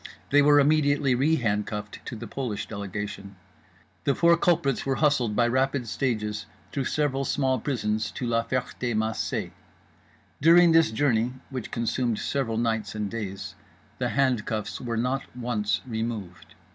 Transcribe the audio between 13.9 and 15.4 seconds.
the handcuffs were not